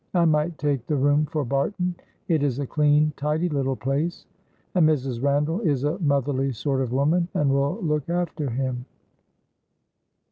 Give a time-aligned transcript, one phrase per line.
[0.15, 1.93] I might take the room for Barton,
[2.27, 4.25] it is a clean, tidy little place.
[4.73, 5.21] And Mrs.
[5.21, 8.85] Randall is a motherly sort of woman, and will look after him."